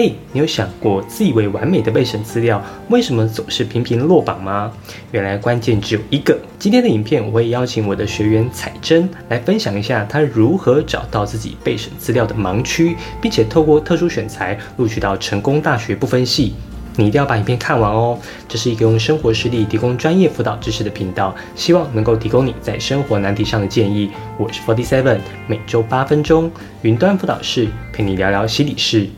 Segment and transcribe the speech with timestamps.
[0.00, 4.70] 嘿，你有想过自以为完美的备审资料，为什么总是频频落榜吗？
[5.10, 6.38] 原来关键只有一个。
[6.56, 16.54] 今天的影片，我会邀请我的学员彩珍来分享一下她如何找到自己备审资料的盲区，并且透过特殊选材录取到成功大学不分系。
[16.94, 18.16] 你一定要把影片看完哦！
[18.46, 24.12] 这是一个用生活实例提供专业辅导知识的频道，希望能够提供你在生活难题上的建议。
[24.38, 25.18] 我是 Forty Seven，
[25.48, 26.48] 每周八分钟
[26.82, 29.08] 云端辅导室陪你聊聊心理事。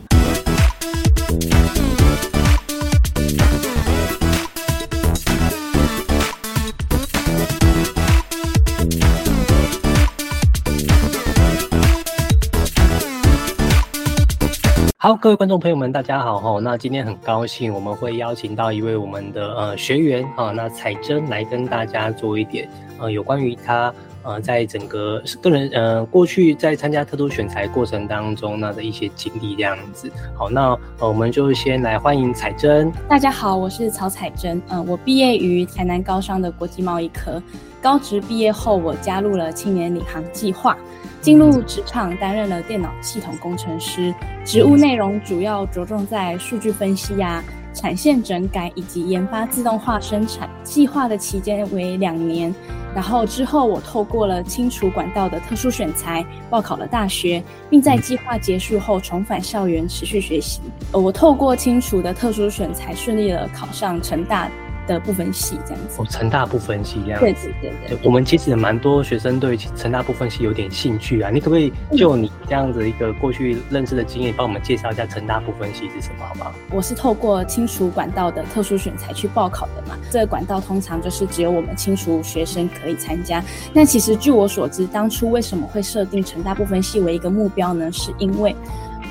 [15.03, 16.59] 好，各位观众朋友们，大家好哈。
[16.59, 22.69] 那今天很高兴，我们会邀请到一位我们的呃学员啊，那彩珍来跟大家做一点
[22.99, 23.91] 呃有关于他
[24.23, 30.11] 呃在整个个人呃过去在参加特殊选材过程当中那的一些经历这样子。
[30.35, 32.91] 好，那我们就先来欢迎彩珍。
[33.07, 34.61] 大家好，我是曹彩珍。
[34.69, 37.41] 嗯，我毕业于台南高商的国际贸易科，
[37.81, 40.77] 高职毕业后我加入了青年领航计划。
[41.21, 44.11] 进入职场担任了电脑系统工程师，
[44.43, 50.49] 职务内容主要着重在数据分析呀、产线整改以及研发自动化生产。
[50.63, 52.53] 计划的期间为两年，
[52.93, 60.61] 然后之后我透过了清除管道的特殊选材，报考了大学，并在计划结束后重返校园持续学习。
[60.91, 64.49] 呃，我透过清除的特殊选材，顺利的考上成大。
[64.87, 67.99] 的部分系这样子，哦，成大部分系这样，对对对对。
[68.03, 76.51] 我们其实也蛮多学生对成大部分系有点兴趣啊，你可不可以就你这样子一个过去认识的经验，帮我们介绍一下成大部分系是什么，好不好？
[76.71, 83.43] 我是透过清除管道的特殊选材去报考的嘛，这个管道通常就是只有我们清除学生可以参加。
[83.73, 87.91] 那其实据我所知，当初为什么会设定成大部分系为一个目标呢？
[87.91, 88.55] 是因为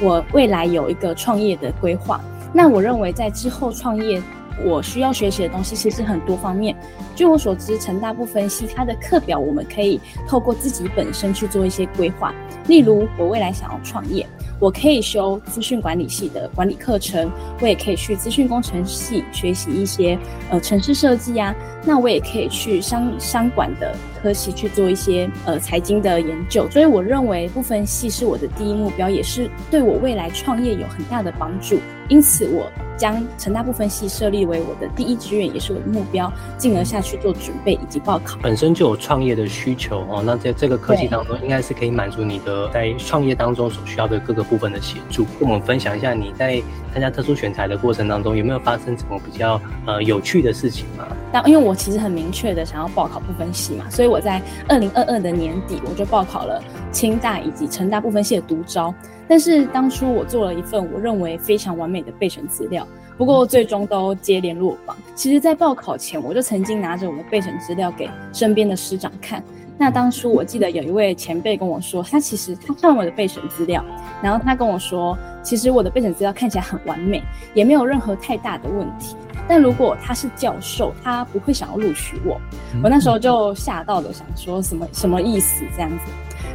[0.01, 2.21] 我未来有一个创业的规划，
[2.53, 4.21] 那我认为在之后创业。
[4.65, 6.77] 我需要学习的东西其实很多方面。
[7.15, 12.35] 据我所知，成大部分析它的课表，我们可以透过自己本身去做一些规划。
[12.67, 14.27] 例如，我未来想要创业，
[14.61, 17.31] 我可以修资讯管理系的管理课程，
[17.61, 20.19] 我也可以去资讯工程系学习一些
[20.51, 21.55] 呃城市设计啊。
[21.85, 26.69] 那我也可以去商商管的科系去做一些呃财经的研究。
[26.71, 31.79] 所以我认为部分系是我的第一目标，也是对我未来创业有很大的帮助。
[32.11, 38.37] 因此，我将成大部分系设立为我的第一志愿，也是我的目标，进而下去做准备以及报考。
[38.43, 45.25] 本身就有创业的需求哦，那在这个科技当中，应该是可以满足你的在创业当中所需要的各个部分的协助。
[45.39, 46.61] 跟我们分享一下你在
[46.93, 51.07] 参加特殊选材的过程当中，有没有发生什么比较呃有趣的事情吗？
[51.33, 56.61] 那因为我其实很明确的想要报考部分系嘛，所以我在二零二二的年底我就报考了
[56.91, 58.93] 清大以及成大部分系的独招。
[59.31, 62.85] 但是当初我做了一份我认为非常完美的备审资料，
[63.17, 64.97] 不过最终都接连落榜。
[65.15, 69.41] 其实，在报考前，我就曾经拿着我的备审资料给身边的师长看。
[69.79, 73.85] 那当初我记得有一位前辈跟我说，他其实他看我的备审资料，
[74.21, 77.23] 然后他跟我说，其实我的备审资料看起来很完美，
[77.55, 79.15] 也没有任何太大的问题。
[79.47, 82.41] 但如果他是教授，他不会想要录取我。
[82.83, 86.13] 我那时候就吓到了，想说什么什么意思这样子。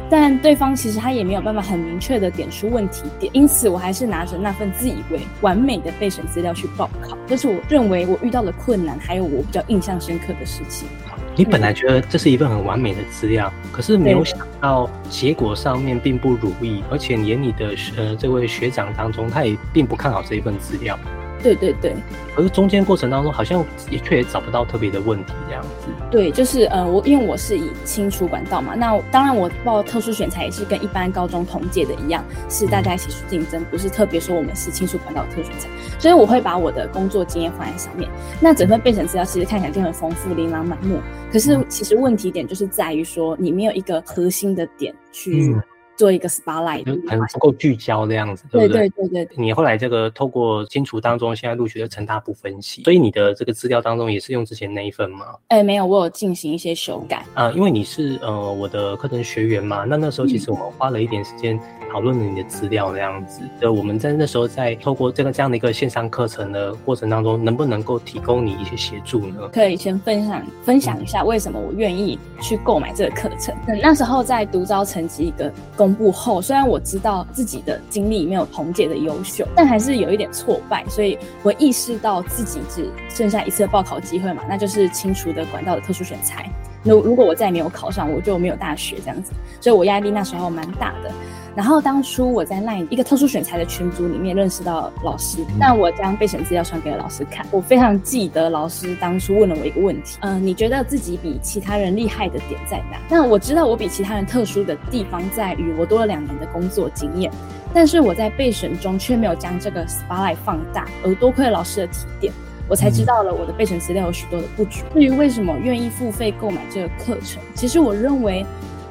[0.08, 7.18] 但对方其实他也没有办法很明确的点出问题点，因此我还是拿着那份自以为完美的备审资料去报考。
[7.26, 10.88] 这是我认为我遇到的困难，还有我比较印象深刻的事情。
[11.34, 20.98] 你本来觉得这是一份很完美的资料，可是没有想到结果上面并不如意，而且连你的呃这位学长当中，他也并不看好这一份资料。
[21.46, 21.94] 对对对，
[22.34, 25.68] 可是中间过程当中好像也却也找不到特别的问题这样子。
[26.10, 35.68] 对，就是呃，我因为我是以清除管道嘛，那当然我报特殊选材也是跟一般高中同届的一样，是大家一起去竞争，不是特别说我们是清除管道特殊选材，
[36.00, 38.10] 所以我会把我的工作经验放在上面。
[38.40, 40.98] 那整份备审资料其实看起来就很丰富，琳琅满目。
[41.32, 45.56] 可是其实问题点就是在于说你没有一个核心的点去。
[45.96, 48.88] 做一个 spotlight，很不够聚焦这样子，对不对？
[48.90, 49.36] 对对对。
[49.36, 55.26] 你后来这个透过清除当中，现在录取的成大部分析，所以你的这个资料当中也是用之前那一份吗？
[55.48, 57.24] 哎，没有，我有进行一些修改。
[57.34, 61.58] 啊，因为你是呃我的课程学员嘛，那那时候其实我们花了一点时间。
[61.92, 69.48] 讨论了你的资料那样子，呃，我们在那时候在透过这个这样的一个线上课程的过程当中，能不能够提供你一些协助呢？
[69.52, 73.54] 可以先分享分享一下为什么我愿意去购买这个课程。
[73.80, 86.50] 那时候在独招成绩一个公公布后，虽然我知道自己的经历没有同届的优秀，但还是有一点挫败，所以我意识到自己只剩下一次报考机会嘛，那就是清除的管道的特殊选材。
[86.82, 89.30] 那如果我再没有考上，我就没有大学这样子，
[89.60, 91.12] 所以我压力那时候蛮大的。
[91.56, 97.46] 然后当初我在那一个特殊选材的群组里面认识到老师，那我将备选资料传给了老师看。
[97.50, 102.98] 我非常记得老师当初问了我一个问题，嗯，你觉得自己比其他人厉害的点在哪？
[103.08, 107.32] 那我知道我比其他人特殊的地方在于我多了两年的工作经验，
[107.72, 112.34] 但是我在备选中却没有将这个 spotlight 放大，而多亏了老师的提点，
[112.68, 114.84] 我才知道了我的备选资料有许多的不足。
[114.92, 118.44] 至于为什么愿意付费购买这个课程，其实我认为。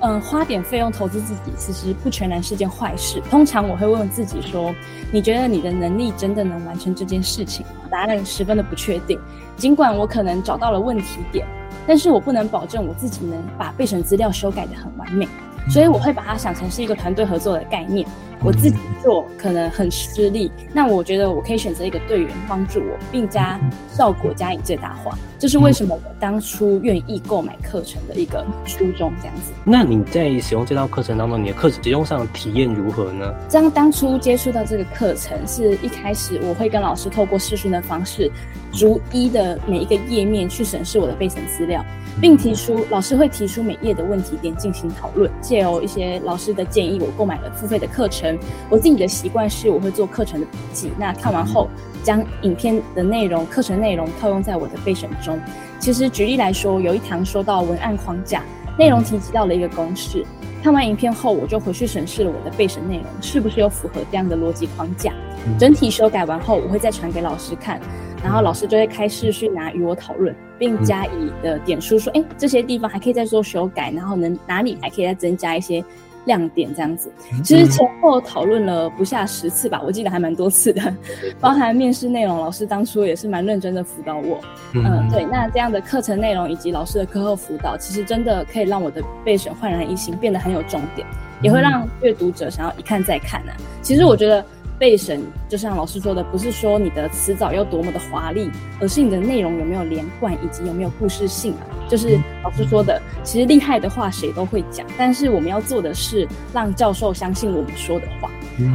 [0.08, 3.20] 嗯，花点费用投资自己，其实不全然是件坏事。
[3.28, 4.72] 通常我会问问自己说
[5.12, 9.20] ：“你觉得你的能力真的能完成这件事情吗？”答案十分的不确定。
[9.58, 11.48] 尽管我可能找到了问题点，
[11.88, 15.28] 但是我不能保证我自己能把备审资料修改的很完美。
[15.70, 18.08] 所以我会把它想成是一个团队合作的概念。
[18.44, 23.60] 我自己做可能很吃力，那我觉得我可以选择一个队员帮助我，并加
[23.90, 25.18] 效果加以最大化。
[25.40, 29.12] 这是为什么我当初愿意购买课程的一个初衷。
[29.20, 29.52] 这样子。
[29.64, 33.34] 那你在使用这套课程当中，你的课程使用上体验如何呢？
[33.50, 38.30] 这样当初接触到这个课程，是一开始我会跟老师透过视讯的方式，
[38.72, 41.84] 逐一的每一个页面去审视我的备审资料。
[42.22, 48.38] 并提出，老师会提出每页的问题点进行讨论，借由一些老师的建议，我购买了付费的课程。
[48.70, 50.92] 我自己的习惯是，我会做课程的笔记。
[50.98, 51.68] 那看完后，
[52.04, 55.40] 将影片的内容、课程内容套用在我的备审中。
[55.80, 58.44] 其实举例来说，有一堂说到文案框架，
[58.78, 60.26] 内容提及到了一个公式。
[60.64, 65.14] 看完影片后，我就回去审视了我的备审内容，是不是有符合这样的逻辑框架。
[65.60, 67.80] 整体修改完后，我会再传给老师看。
[68.26, 75.86] 然后老师就会开视讯拿与我讨论，并加以的点出说，哎，这些地方还可以再做修改，然后能哪里还可以再增加一些
[76.26, 77.12] 亮点这样子。
[77.44, 80.82] 其实前后讨论了不下十次吧，我记得还蛮多次的，
[81.40, 84.42] 包含面试内容，老师当初也是蛮认真的辅导我。
[84.74, 91.06] 嗯，对，那这样的课程内容以及老师的课后辅导，其实真的可以让我的备选焕然一新，变得很有重点，
[91.44, 93.52] 也会让阅读者想要一看再看呢。
[93.84, 94.44] 其实我觉得。
[94.78, 98.50] 备审就像老师说的，不是说你的词藻要多么的华丽，
[98.80, 101.62] 而是你的内容有没有连贯，以及有没有故事性啊。
[101.88, 108.30] 就是老师说的，其实厉害的话谁都会讲，但是我们要做的是让教授相信我们说的话。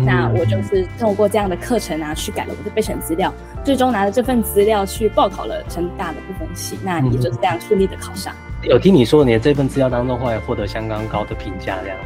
[0.05, 3.32] 那我就是通过这样的课程啊，去改了我的备审资料，
[3.64, 8.35] 最终拿着这份资料去报考了成大的部分系，那也就是这样顺利的考上。
[8.62, 11.97] 有听你说你的这份资料当中会获得相当高的评价，这样。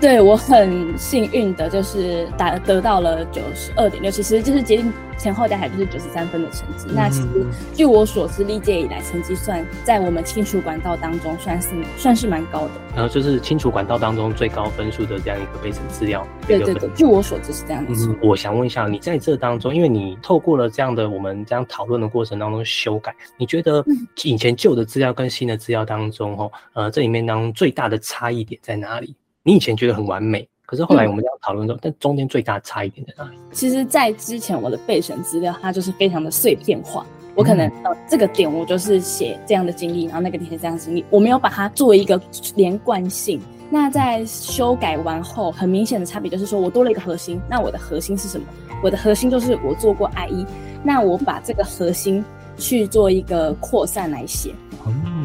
[0.00, 6.86] 对我很幸运的，就是达得到了九十二点六，其实就是接近前后加起来就是九十三分的成绩。
[6.94, 12.70] 那其实据我所知，历届以来成绩算在我们清除管道当中算是算是蛮高的。
[12.94, 16.26] 然后就是清除管道当中最高分数的这样一个备审资料。
[16.46, 18.14] 对对对，据我所知是这样子。
[18.22, 23.82] 我想问一下，你在这当中，因为你透过了这样的我们这样讨论的过程当中修改，你觉得
[24.24, 29.16] 以前旧的资料跟新的资料当中，哦，呃，这里面当中最大的差异点在哪里？
[29.46, 33.38] 你以前觉得很完美，可是后来我们这样讨论之后，但中间最大差一点在哪里？
[33.52, 37.06] 其实，在之前我的备选资料，它就是非常的碎片化。
[37.36, 42.20] 我可能呃这个点我就是写这样的经历，然后那个点是这样的经历，我没有把它做一个
[42.56, 43.40] 连贯性。
[43.70, 47.40] 那在修改完后，很明显的差别就是说我多了一个核心。
[47.48, 48.44] 那我的核心是什么？
[48.82, 50.44] 我的核心就是我做过 IE，
[50.82, 52.24] 那我把这个核心
[52.58, 54.52] 去做一个扩散来写。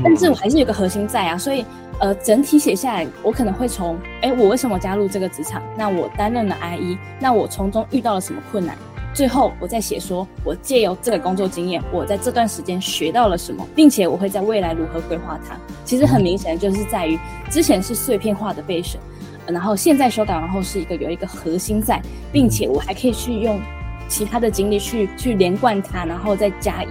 [0.04, 1.66] 但是我还是有个核心在啊，所以。
[2.02, 5.62] 呃，整体写下来，我可能会从，哎，我为什么加入这个职场？
[5.78, 8.76] 那我担任了 IE，那我从中遇到了什么困难？
[9.14, 15.56] 最后，我再写说，我借由这个工作经验，我在这段时间学到了什么，并且我会在未来如何规划它。
[15.86, 17.20] 其实很明显就是在于，
[17.52, 19.00] 之前是碎片化的备审，
[19.46, 23.62] 然后现在修改完后是一个有一个核心在，并且我还可以去用
[24.08, 26.88] 其他的经历去去连贯它，然后再加以。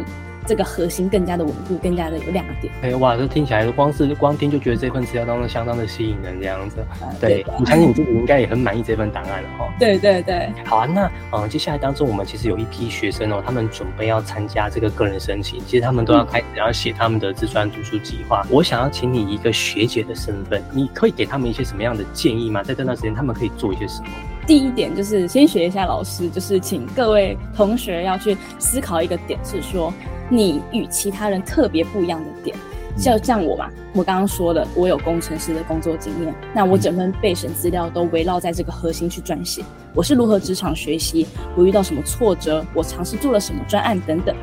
[0.51, 2.73] 这个核心更加的稳固，更加的有亮点。
[2.83, 6.85] 哎，哇，这听起来光是光听就觉得这份资料当中相当的吸引人，这样子。
[7.21, 9.73] 对，我相信你自己应该也很满意这份档案了哈。
[9.79, 10.53] 对对对。
[10.65, 18.45] 好啊，那嗯，接下来当中我们其实有一批学生哦，他们准备要参加这个个人申请，其实他们都要开始要写他们的自传读书计划。
[18.51, 22.61] 我想要请你一个学姐的身份，你可以给他们一些什么样的建议吗？
[22.65, 24.09] 在这段时间，他们可以做一些什么？
[24.49, 29.95] 第一点就是先学一下老师，就是请各位同学要去思考一个点，是说。
[30.31, 32.57] 你与其他人特别不一样的点，
[32.97, 39.63] 就像我嘛，我刚刚说了，我有工程师的工作经验，那我整份备审资料都围绕在这个核心去撰写。
[39.95, 44.35] 我是如何职场学习，我遇到什么挫折，我尝试做了什么专案等等。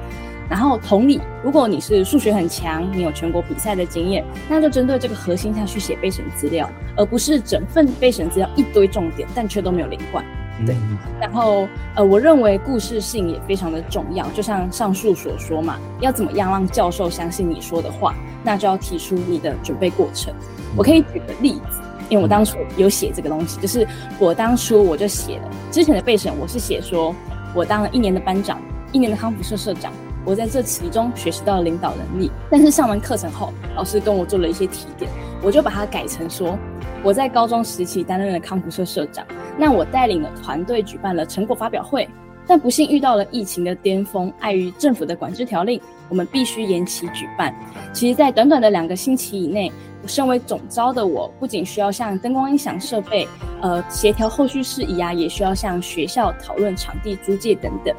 [0.49, 10.23] 然后同理，如果你是数学很强，你有全国比赛的经验，那就针对这个核心下去写备审资料，而不是整份备审资料一堆重点，但却都没有连贯。
[10.65, 10.75] 对，
[11.19, 20.33] 然后呃，我认为故事性也非常的重要，就像上述所说嘛，要怎么样让教授相信你说的话，那就要提出你的准备过程。
[20.75, 23.87] 我可以举个例子，因为我当初有写这个东西，就是
[24.17, 27.15] 我当初我就写了之前的备审，我是写说
[27.53, 28.59] 我当了一年的班长，
[28.91, 29.91] 一年的康复社社长，
[30.25, 32.31] 我在这其中学习到了领导能力。
[32.49, 35.11] 但是上完课程后，老师跟我做了一些提点，
[35.43, 36.57] 我就把它改成说
[37.07, 39.25] 我在高中时期担任了康复社社长，
[39.57, 42.05] 那我带领了团队举办了成果发表会。
[42.45, 47.55] 但不幸遇到了疫情的巅峰，碍于政府的管制条令，我们必须延期举办。
[47.93, 49.71] 其实，在短短的两个星期以内，
[50.05, 53.25] 身为总招的我，不仅需要向灯光音响设备，
[53.61, 57.95] 呃，协调后续事宜啊，也需要向学校讨论场地租借等等。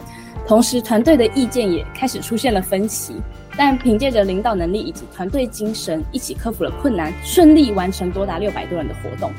[0.47, 3.15] 同时，团队的意见也开始出现了分歧。
[3.59, 9.33] 但凭借着领导能力以及团队精神，一起克服了困难，顺利完成多达六百多人的活动。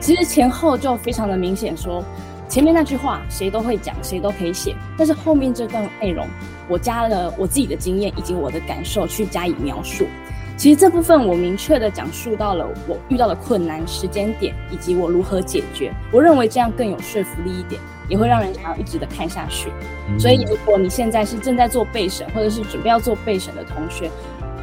[0.00, 2.02] 其实前后就非常的明显说。
[2.46, 6.28] 前面那句话谁都会讲，谁都可以写，但是后面这段内容，
[6.68, 10.06] 我加了我自己的经验以及我的感受去加以描述。
[10.56, 15.92] 其实这部分我明确的讲述到了我遇到的困难时间点以及我如何解决。
[16.12, 19.70] 我认为这样更有说服力一点，也会让人想要一直的看下去。
[20.18, 24.10] 所以如果你现在是正在做备审或者是准备要做备审的同学，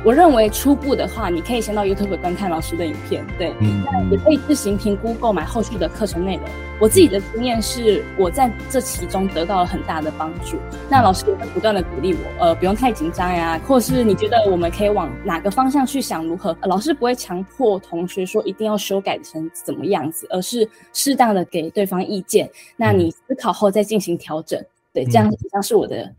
[0.04, 6.46] 我认为初步的话，你可以先到 YouTube 观看老师的影片，对，那也可以自行评估购买后续的课程内容。
[6.80, 10.58] 我自己的经验是，我在这其中得到了很大的帮助。
[10.90, 16.58] 那老师也会不断的鼓励我，呃，不用太紧张呀，或是你觉得我们可以往哪个方向去想，如何？
[16.64, 24.60] 老师不会强迫同学说一定要修改成怎么样子，而是适当的给对方意见，那你思考后再进行调整。
[24.92, 26.12] 对，这样以上是我的。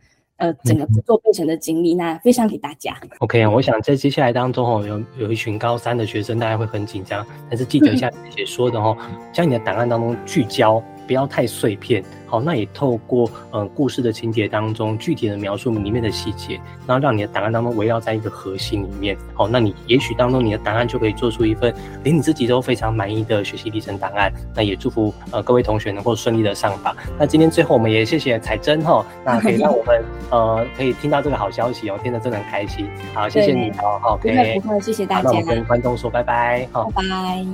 [0.43, 2.97] 呃，整个制作过程的经历，那分享给大家。
[3.21, 8.97] OK 啊，我想在接下来当中哦，有有一群高三的学生，大家会很紧张，但是记得像姐说的哦，
[9.33, 10.83] 将你的档案当中聚焦。
[11.05, 21.75] 不要太碎片，好，那也透过呃故事的情节当中具体的描述里面的细节，然后让你的档案当中围绕在一个核心里面，好，那你也许当中你的档案就可以做出一份
[22.05, 24.33] 连你自己都非常满意的学习历程档案。
[24.55, 26.97] 那也祝福呃各位同学能够顺利的上榜。
[27.19, 32.87] 那今天最后我们也谢谢彩珍哈，那可以让我们呃可以听到这个好消息哦，听得真的很开心。
[33.13, 35.23] 好，谢谢你哦，好不会，谢谢大家。
[35.25, 37.45] 那我们跟观众说拜拜，好，拜拜。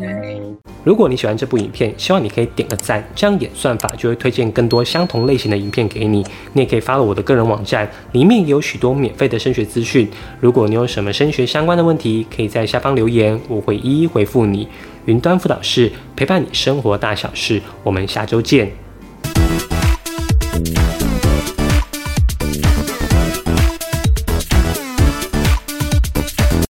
[0.84, 3.38] 如果你喜欢这部影片，希望你可以点个赞，这样。
[3.38, 6.24] 演算法就会推荐更多相同类型的影片给你。
[6.52, 10.08] 你也可以发了我的个人网站，里面有许多免费的升学资讯。
[10.40, 14.68] 如果你有什么升学相关的问题，可以在下方留言，我会一一回复你。
[15.06, 18.87] 云端辅导室陪伴你生活大小事，我们下周见。